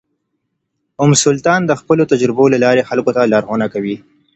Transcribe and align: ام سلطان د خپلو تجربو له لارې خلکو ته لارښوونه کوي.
ام 1.01 1.11
سلطان 1.23 1.61
د 1.65 1.71
خپلو 1.81 2.03
تجربو 2.11 2.45
له 2.53 2.57
لارې 2.65 2.87
خلکو 2.89 3.11
ته 3.15 3.21
لارښوونه 3.33 3.65
کوي. 3.73 3.95